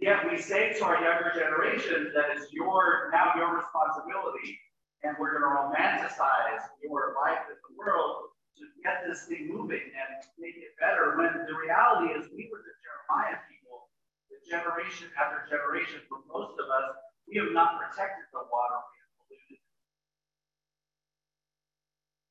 Yet 0.03 0.27
we 0.27 0.35
say 0.35 0.75
to 0.75 0.83
our 0.83 0.99
younger 0.99 1.31
generation 1.31 2.11
that 2.11 2.35
it's 2.35 2.51
your 2.51 3.07
now 3.15 3.31
your 3.39 3.55
responsibility, 3.55 4.59
and 5.07 5.15
we're 5.15 5.31
going 5.31 5.47
to 5.47 5.55
romanticize 5.55 6.59
your 6.83 7.15
life 7.15 7.47
in 7.47 7.55
the 7.55 7.73
world 7.79 8.35
to 8.59 8.67
get 8.83 9.07
this 9.07 9.23
thing 9.31 9.47
moving 9.47 9.79
and 9.79 10.11
make 10.35 10.59
it 10.59 10.75
better 10.75 11.15
when 11.15 11.31
the 11.47 11.55
reality 11.55 12.11
is 12.19 12.27
we 12.35 12.51
were 12.51 12.59
the 12.67 12.75
Jeremiah 12.83 13.39
people, 13.47 13.87
the 14.27 14.43
generation 14.43 15.07
after 15.15 15.47
generation, 15.47 16.03
for 16.11 16.19
most 16.27 16.59
of 16.59 16.67
us, 16.67 16.87
we 17.23 17.39
have 17.39 17.55
not 17.55 17.79
protected 17.79 18.27
the 18.35 18.43
water, 18.51 18.79
we 18.83 18.95
have 18.99 19.11
polluted. 19.23 19.63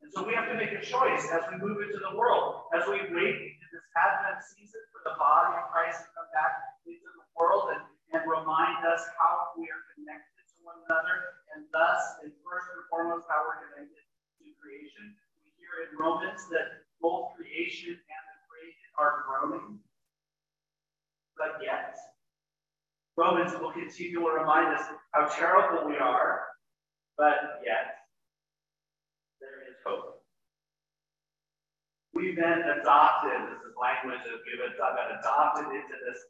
And 0.04 0.08
so 0.12 0.18
we 0.28 0.36
have 0.36 0.52
to 0.52 0.56
make 0.60 0.76
a 0.76 0.84
choice 0.84 1.24
as 1.32 1.48
we 1.48 1.56
move 1.56 1.80
into 1.80 1.98
the 2.04 2.12
world, 2.20 2.68
as 2.76 2.84
we 2.84 3.00
wait 3.16 3.36
in 3.48 3.66
this 3.72 3.86
Advent 3.96 4.44
season 4.44 4.84
for 4.92 5.00
the 5.08 5.16
body 5.16 5.56
of 5.56 5.72
Christ 5.72 6.04
to 6.04 6.08
come 6.12 6.28
back 6.36 6.71
into 6.86 7.08
the 7.14 7.26
world 7.38 7.70
and, 7.72 7.82
and 8.12 8.22
remind 8.26 8.82
us 8.86 9.02
how 9.18 9.54
we 9.56 9.66
are 9.70 9.84
connected 9.94 10.42
to 10.52 10.56
one 10.66 10.78
another, 10.86 11.42
and 11.54 11.66
thus, 11.70 12.00
and 12.22 12.30
first 12.42 12.66
and 12.74 12.82
foremost, 12.90 13.26
how 13.30 13.42
we're 13.46 13.60
connected 13.70 14.04
to 14.40 14.44
creation 14.58 15.14
We 15.42 15.50
hear 15.58 15.86
in 15.86 15.94
Romans 15.98 16.46
that 16.50 16.86
both 17.00 17.34
creation 17.34 17.94
and 17.94 18.22
the 18.28 18.36
created 18.46 18.90
are 18.98 19.26
groaning. 19.26 19.78
But 21.38 21.58
yet, 21.64 21.98
Romans 23.16 23.52
will 23.58 23.72
continue 23.72 24.20
to 24.20 24.26
remind 24.26 24.74
us 24.76 24.86
how 25.12 25.26
terrible 25.26 25.88
we 25.88 25.96
are, 25.96 26.46
but 27.18 27.60
yet, 27.64 28.08
there 29.40 29.66
is 29.68 29.76
hope. 29.84 30.22
We've 32.14 32.36
been 32.36 32.62
adopted, 32.80 33.50
this 33.50 33.60
is 33.64 33.74
language 33.76 34.20
that 34.24 34.38
we've 34.46 34.60
been 34.60 34.78
adopted 34.78 35.66
into 35.74 35.96
this 36.06 36.20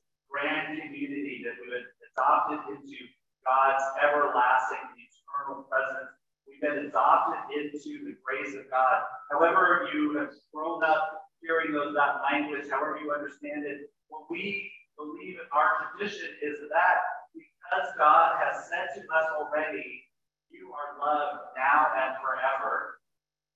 grand 0.43 0.83
community, 0.83 1.47
that 1.47 1.55
we've 1.63 1.71
been 1.71 1.87
adopted 2.11 2.67
into 2.75 2.99
God's 3.47 3.87
everlasting, 4.03 4.83
eternal 4.99 5.63
presence 5.71 6.11
We've 6.47 6.61
been 6.61 6.91
adopted 6.91 7.39
into 7.55 8.03
the 8.05 8.15
grace 8.23 8.55
of 8.55 8.69
God. 8.71 9.03
However, 9.31 9.89
you 9.95 10.19
have 10.19 10.35
grown 10.53 10.83
up 10.83 11.31
hearing 11.43 11.73
those, 11.73 11.95
that 11.95 12.23
language, 12.23 12.71
however 12.71 12.99
you 13.03 13.11
understand 13.15 13.67
it, 13.67 13.91
what 14.09 14.31
we 14.31 14.71
believe 14.99 15.39
in 15.39 15.49
our 15.51 15.91
tradition 15.91 16.29
is 16.43 16.59
that 16.71 16.99
because 17.35 17.89
God 17.99 18.39
has 18.43 18.69
said 18.71 18.95
to 18.95 19.01
us 19.01 19.27
already, 19.39 20.05
you 20.51 20.71
are 20.75 20.99
loved 21.01 21.57
now 21.57 21.89
and 21.97 22.15
forever. 22.21 23.01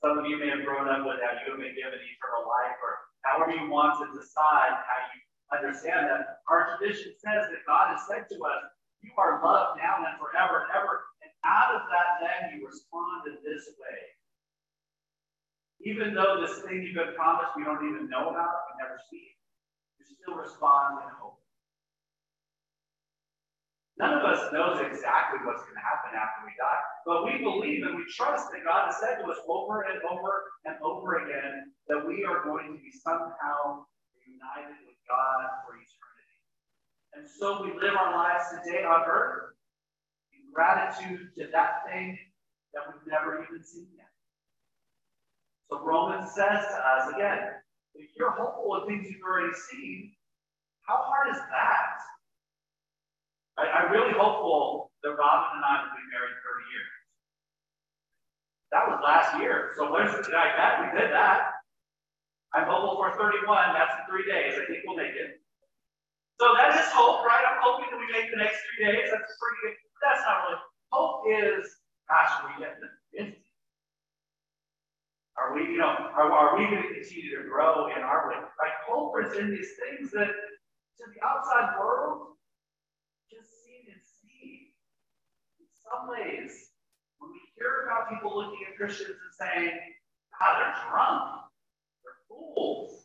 Some 0.03 0.19
of 0.19 0.27
you 0.27 0.39
may 0.39 0.51
have 0.51 0.65
grown 0.65 0.89
up 0.89 1.05
with 1.05 1.21
that. 1.21 1.45
You 1.45 1.55
have 1.55 1.61
been 1.61 1.77
given 1.77 2.01
eternal 2.01 2.49
life, 2.49 2.79
or 2.81 2.93
however 3.23 3.53
you 3.53 3.69
want 3.69 4.01
to 4.01 4.07
decide 4.17 4.73
how 4.73 4.99
you 5.13 5.21
understand 5.53 6.09
that. 6.09 6.41
Our 6.49 6.75
tradition 6.77 7.13
says 7.21 7.53
that 7.53 7.63
God 7.69 7.93
has 7.93 8.03
said 8.09 8.25
to 8.33 8.37
us, 8.49 8.63
you 9.05 9.13
are 9.21 9.39
loved 9.45 9.79
now 9.79 10.03
and 10.03 10.17
forever 10.19 10.67
and 10.67 10.73
ever 10.73 11.07
out 11.47 11.79
of 11.79 11.86
that, 11.97 12.21
then 12.21 12.53
you 12.53 12.69
respond 12.69 13.33
in 13.33 13.41
this 13.41 13.73
way. 13.81 14.01
Even 15.89 16.13
though 16.13 16.45
this 16.45 16.61
thing 16.65 16.85
you've 16.85 16.99
been 16.99 17.17
promised 17.17 17.57
we 17.57 17.65
don't 17.65 17.85
even 17.89 18.09
know 18.13 18.29
about, 18.29 18.69
we 18.69 18.85
never 18.85 19.01
see, 19.09 19.33
you 19.97 20.05
still 20.05 20.37
respond 20.37 21.01
in 21.05 21.11
hope. 21.17 21.41
None 23.97 24.13
of 24.13 24.29
us 24.29 24.53
knows 24.53 24.77
exactly 24.85 25.41
what's 25.49 25.65
going 25.65 25.81
to 25.81 25.87
happen 25.89 26.13
after 26.13 26.45
we 26.45 26.53
die, 26.61 26.83
but 27.09 27.25
we 27.25 27.41
believe 27.41 27.81
and 27.81 27.97
we 27.97 28.05
trust 28.13 28.53
that 28.53 28.61
God 28.61 28.93
has 28.93 29.01
said 29.01 29.25
to 29.25 29.33
us 29.33 29.41
over 29.49 29.89
and 29.89 30.05
over 30.05 30.53
and 30.69 30.77
over 30.85 31.25
again 31.25 31.73
that 31.89 32.05
we 32.05 32.21
are 32.29 32.45
going 32.45 32.77
to 32.77 32.81
be 32.85 32.93
somehow 32.93 33.89
united 34.21 34.77
with 34.85 35.01
God 35.09 35.49
for 35.65 35.81
eternity. 35.81 36.37
And 37.17 37.25
so 37.25 37.65
we 37.65 37.73
live 37.81 37.97
our 37.97 38.13
lives 38.13 38.53
today 38.53 38.85
on 38.85 39.09
earth 39.09 39.56
gratitude 40.57 41.29
to 41.37 41.53
that 41.53 41.85
thing 41.85 42.17
that 42.73 42.89
we've 42.89 43.05
never 43.05 43.45
even 43.45 43.61
seen 43.61 43.93
yet. 43.93 44.09
So 45.69 45.85
Romans 45.85 46.33
says 46.33 46.65
to 46.65 46.79
us 46.81 47.13
again, 47.13 47.61
if 47.95 48.09
you're 48.17 48.33
hopeful 48.33 48.73
of 48.73 48.89
things 48.89 49.05
you've 49.05 49.21
already 49.21 49.53
seen, 49.53 50.17
how 50.89 51.05
hard 51.05 51.37
is 51.37 51.41
that? 51.53 52.01
I, 53.61 53.85
am 53.85 53.93
really 53.93 54.17
hopeful 54.17 54.93
that 55.05 55.13
Robin 55.13 55.61
and 55.61 55.65
I 55.65 55.85
will 55.85 55.97
be 55.97 56.05
married 56.13 56.37
30 56.41 56.73
years. 56.73 56.93
That 58.73 58.85
was 58.89 59.01
last 59.05 59.37
year. 59.41 59.73
So 59.77 59.89
the 59.89 60.37
I 60.37 60.49
met? 60.57 60.73
We 60.81 60.89
did 61.01 61.13
that. 61.13 61.65
I'm 62.53 62.69
hopeful 62.69 62.97
for 62.97 63.13
31. 63.17 63.45
That's 63.73 63.93
in 63.97 64.05
three 64.09 64.29
days. 64.29 64.61
I 64.61 64.65
think 64.69 64.85
we'll 64.85 64.97
make 64.97 65.17
it. 65.17 65.41
So 66.41 66.53
that 66.53 66.77
is 66.77 66.85
hope, 66.93 67.25
right? 67.25 67.45
I'm 67.45 67.61
hoping 67.65 67.89
that 67.89 67.97
we 68.01 68.09
make 68.13 68.29
the 68.29 68.37
next 68.37 68.61
three 68.69 68.93
days. 68.93 69.09
That's 69.09 69.33
pretty 69.41 69.59
good. 69.65 69.86
That's 70.03 70.23
not 70.25 70.49
really 70.49 70.61
hope 70.93 71.25
is, 71.29 71.67
gosh, 72.09 72.31
we 72.45 72.65
get 72.65 72.77
the 72.81 72.89
Are 75.37 75.55
we, 75.55 75.63
you 75.63 75.79
know, 75.79 75.93
are, 76.17 76.33
are 76.33 76.59
we 76.59 76.65
going 76.65 76.83
to 76.83 76.95
continue 76.95 77.37
to 77.37 77.49
grow 77.49 77.89
in 77.95 78.03
our 78.03 78.29
way? 78.29 78.37
Like 78.37 78.77
hope 78.89 79.13
is 79.25 79.37
in 79.37 79.51
these 79.51 79.73
things 79.77 80.11
that 80.13 80.29
to 80.29 81.05
the 81.13 81.21
outside 81.21 81.77
world, 81.79 82.37
just 83.31 83.49
seem 83.65 83.85
insane. 83.85 84.73
In 85.61 85.69
some 85.85 86.09
ways, 86.09 86.73
when 87.19 87.33
we 87.33 87.41
hear 87.57 87.85
about 87.85 88.09
people 88.09 88.35
looking 88.35 88.65
at 88.71 88.77
Christians 88.77 89.13
and 89.13 89.35
saying, 89.37 89.77
God, 90.41 90.57
they're 90.57 90.77
drunk, 90.89 91.23
they're 92.01 92.21
fools, 92.29 93.05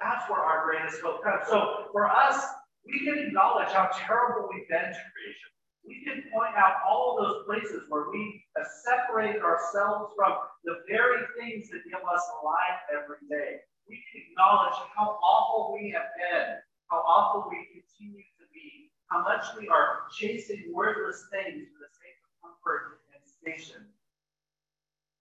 that's 0.00 0.28
where 0.30 0.40
our 0.40 0.64
greatest 0.66 1.02
hope 1.02 1.22
comes. 1.22 1.42
So 1.48 1.86
for 1.92 2.06
us, 2.08 2.44
we 2.86 3.04
can 3.04 3.18
acknowledge 3.18 3.70
how 3.70 3.90
terrible 3.94 4.48
we've 4.52 4.68
been 4.68 4.90
to 4.90 5.02
creation. 5.14 5.50
We 5.86 6.02
can 6.06 6.22
point 6.30 6.54
out 6.54 6.82
all 6.86 7.18
of 7.18 7.24
those 7.24 7.38
places 7.46 7.86
where 7.88 8.10
we 8.10 8.42
have 8.56 8.66
separated 8.86 9.42
ourselves 9.42 10.14
from 10.14 10.34
the 10.64 10.82
very 10.88 11.26
things 11.38 11.70
that 11.70 11.82
give 11.84 12.02
us 12.02 12.24
life 12.44 12.80
every 12.90 13.22
day. 13.28 13.62
We 13.88 13.98
can 14.10 14.22
acknowledge 14.30 14.78
how 14.94 15.18
awful 15.18 15.74
we 15.74 15.90
have 15.90 16.10
been, 16.14 16.58
how 16.86 17.02
awful 17.02 17.50
we 17.50 17.66
continue 17.74 18.22
to 18.38 18.46
be, 18.54 18.90
how 19.10 19.22
much 19.22 19.44
we 19.58 19.68
are 19.68 20.06
chasing 20.14 20.70
worthless 20.72 21.26
things 21.30 21.66
for 21.74 21.82
the 21.82 21.90
sake 21.98 22.18
of 22.22 22.30
comfort 22.46 23.02
and 23.10 23.22
station. 23.26 23.82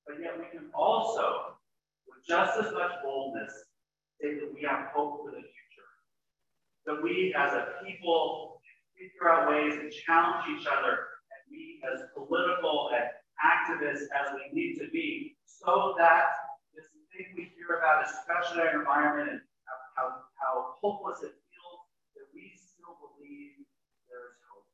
But 0.06 0.22
yet 0.22 0.38
we 0.38 0.46
can 0.46 0.70
also, 0.74 1.58
with 2.08 2.26
just 2.28 2.58
as 2.58 2.72
much 2.74 2.92
boldness, 3.04 3.54
say 4.22 4.36
that 4.36 4.54
we 4.54 4.62
have 4.62 4.90
hope 4.94 5.26
for 5.26 5.32
the 5.32 5.42
future. 5.42 5.61
That 6.86 7.02
we 7.04 7.34
as 7.38 7.54
a 7.54 7.78
people 7.86 8.62
figure 8.98 9.30
out 9.30 9.50
ways 9.50 9.74
to 9.78 9.90
challenge 9.90 10.46
each 10.50 10.66
other 10.66 11.22
and 11.30 11.42
be 11.50 11.82
as 11.86 12.02
political 12.14 12.90
and 12.94 13.06
activists 13.42 14.06
as 14.14 14.34
we 14.38 14.50
need 14.54 14.78
to 14.78 14.90
be 14.94 15.36
so 15.46 15.94
that 15.98 16.38
this 16.74 16.86
thing 17.14 17.34
we 17.38 17.50
hear 17.58 17.78
about, 17.78 18.06
especially 18.06 18.62
our 18.62 18.80
environment 18.80 19.30
and 19.30 19.42
how, 19.98 20.26
how 20.38 20.78
hopeless 20.82 21.22
it 21.22 21.34
feels, 21.34 21.82
that 22.18 22.30
we 22.34 22.54
still 22.58 22.98
believe 22.98 23.62
There 24.10 24.26
is 24.30 24.38
hope 24.50 24.66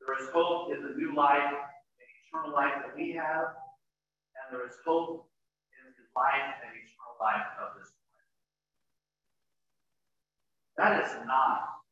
There 0.00 0.14
is 0.16 0.26
hope 0.32 0.72
in 0.72 0.80
the 0.84 0.94
new 0.96 1.14
life 1.16 1.52
and 1.52 2.08
eternal 2.24 2.52
life 2.52 2.80
that 2.84 2.96
we 2.96 3.12
have, 3.16 3.56
and 4.36 4.44
there 4.52 4.64
is 4.64 4.76
hope 4.84 5.28
in 5.76 5.84
the 5.92 6.04
life 6.16 6.56
and 6.64 6.72
eternal 6.72 7.16
life 7.20 7.48
of 7.60 7.76
this. 7.80 7.99
That 10.80 11.04
is 11.04 11.12
not 11.28 11.84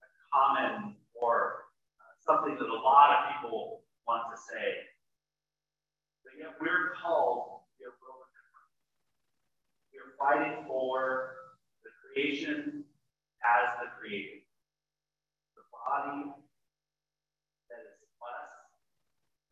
a 0.00 0.08
common 0.32 0.96
or 1.12 1.68
uh, 2.00 2.16
something 2.24 2.56
that 2.56 2.64
a 2.64 2.80
lot 2.80 3.12
of 3.12 3.18
people 3.28 3.84
want 4.08 4.32
to 4.32 4.40
say. 4.40 4.88
But 6.24 6.40
yet 6.40 6.56
we're 6.56 6.96
called 6.96 7.60
to 7.60 7.68
be 7.76 7.84
a. 7.84 7.92
We 9.92 10.00
are 10.00 10.16
fighting 10.16 10.64
for 10.64 11.36
the 11.84 11.92
creation 12.00 12.88
as 13.44 13.64
the 13.84 13.92
creator. 14.00 14.40
The 15.52 15.68
body 15.68 16.32
that 17.68 17.84
is 17.84 18.00
us, 18.16 18.52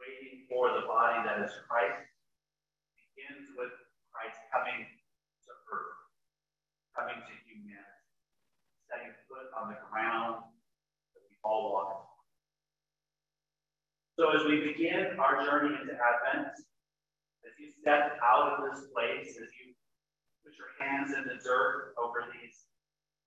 waiting 0.00 0.48
for 0.48 0.72
the 0.72 0.88
body 0.88 1.20
that 1.28 1.44
is 1.44 1.52
Christ 1.68 2.00
begins 2.96 3.52
with 3.60 3.76
Christ 4.08 4.40
coming 4.48 4.88
to 4.88 5.50
earth, 5.68 6.00
coming 6.96 7.20
to 7.20 7.39
on 9.60 9.68
the 9.68 9.76
ground 9.92 10.40
that 11.12 11.22
we 11.28 11.36
all 11.44 11.72
walk 11.72 11.88
on. 11.92 12.04
So 14.16 14.32
as 14.32 14.44
we 14.48 14.64
begin 14.64 15.16
our 15.20 15.44
journey 15.44 15.76
into 15.76 15.92
Advent, 15.92 16.56
as 17.44 17.52
you 17.60 17.72
step 17.80 18.16
out 18.24 18.56
of 18.56 18.68
this 18.68 18.88
place, 18.92 19.36
as 19.36 19.48
you 19.60 19.72
put 20.44 20.56
your 20.56 20.72
hands 20.80 21.12
in 21.12 21.24
the 21.28 21.36
dirt 21.44 21.92
over 22.00 22.24
these 22.32 22.56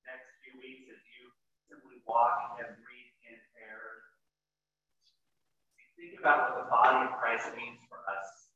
next 0.09 0.29
few 0.41 0.57
weeks, 0.57 0.89
as 0.89 1.01
you 1.17 1.29
simply 1.69 2.01
walk 2.05 2.57
and 2.61 2.69
breathe 2.81 3.13
in 3.29 3.37
air, 3.57 4.05
think 5.97 6.17
about 6.17 6.53
what 6.53 6.65
the 6.65 6.69
body 6.69 7.09
of 7.09 7.17
Christ 7.17 7.49
means 7.57 7.81
for 7.89 8.01
us. 8.09 8.53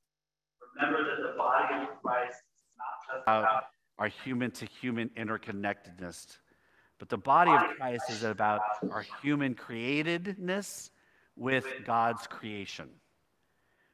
Remember 0.78 1.06
that 1.10 1.22
the 1.26 1.34
body 1.38 1.90
of 1.90 2.02
Christ 2.02 2.38
is 2.38 2.74
not 2.78 2.94
just 3.06 3.24
about 3.26 3.74
our 3.98 4.10
human 4.10 4.52
to 4.52 4.66
human 4.66 5.10
interconnectedness, 5.18 6.38
but 7.00 7.10
the 7.10 7.18
body 7.18 7.52
of 7.52 7.78
Christ 7.78 8.04
is 8.10 8.24
about 8.24 8.62
our 8.92 9.06
human 9.22 9.56
createdness 9.56 10.90
with 11.36 11.66
God's 11.86 12.26
creation. 12.28 12.90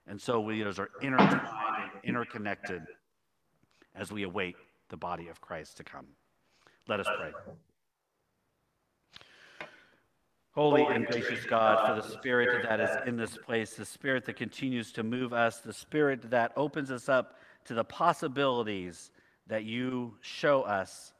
And 0.07 0.21
so 0.21 0.39
we 0.39 0.63
are 0.63 0.89
intertwined 1.01 1.91
and 1.93 2.03
interconnected 2.03 2.83
as 3.95 4.11
we 4.11 4.23
await 4.23 4.55
the 4.89 4.97
body 4.97 5.27
of 5.27 5.41
Christ 5.41 5.77
to 5.77 5.83
come. 5.83 6.07
Let 6.87 6.99
us 6.99 7.07
pray. 7.17 7.31
Holy 10.53 10.83
and 10.83 11.07
gracious 11.07 11.45
God, 11.45 11.87
for 11.87 11.95
the 12.01 12.13
Spirit 12.13 12.63
that 12.69 12.79
is 12.79 12.89
in 13.07 13.17
this 13.17 13.37
place, 13.37 13.73
the 13.73 13.85
Spirit 13.85 14.25
that 14.25 14.35
continues 14.35 14.91
to 14.91 15.01
move 15.01 15.33
us, 15.33 15.59
the 15.59 15.73
Spirit 15.73 16.29
that 16.29 16.51
opens 16.55 16.91
us 16.91 17.09
up 17.09 17.39
to 17.65 17.73
the 17.73 17.83
possibilities 17.83 19.09
that 19.47 19.63
you 19.63 20.15
show 20.21 20.61
us, 20.61 21.13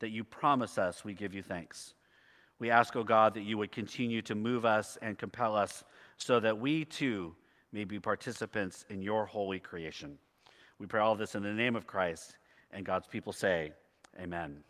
that 0.00 0.10
you 0.10 0.24
promise 0.24 0.78
us, 0.78 1.04
we 1.04 1.14
give 1.14 1.34
you 1.34 1.42
thanks. 1.42 1.94
We 2.58 2.70
ask, 2.70 2.96
O 2.96 3.00
oh 3.00 3.04
God, 3.04 3.34
that 3.34 3.42
you 3.42 3.56
would 3.58 3.72
continue 3.72 4.22
to 4.22 4.34
move 4.34 4.64
us 4.64 4.98
and 5.00 5.16
compel 5.16 5.54
us 5.54 5.84
so 6.16 6.40
that 6.40 6.58
we 6.58 6.84
too 6.84 7.34
may 7.72 7.84
be 7.84 8.00
participants 8.00 8.84
in 8.88 9.02
your 9.02 9.26
holy 9.26 9.60
creation. 9.60 10.18
We 10.78 10.86
pray 10.86 11.00
all 11.00 11.14
this 11.14 11.34
in 11.34 11.42
the 11.42 11.52
name 11.52 11.76
of 11.76 11.86
Christ, 11.86 12.36
and 12.72 12.84
God's 12.84 13.06
people 13.06 13.32
say, 13.32 13.72
Amen. 14.20 14.62